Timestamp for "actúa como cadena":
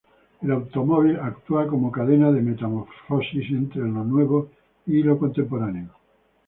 1.19-2.31